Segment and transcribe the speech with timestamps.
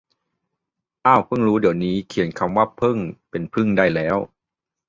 [1.03, 2.97] เอ้าเพิ่งรู้ว่าเดี๋ยวนี้เขียนคำว่าเพิ่ง
[3.29, 4.17] เป็นพึ่งได้แล้ว